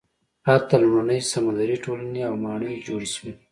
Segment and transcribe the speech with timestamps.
[0.47, 3.31] هلته لومړنۍ سمندري ټولنې او ماڼۍ جوړې شوې.